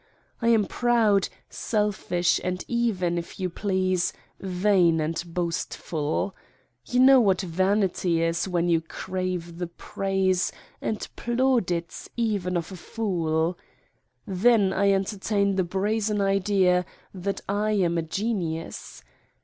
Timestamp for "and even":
2.43-3.19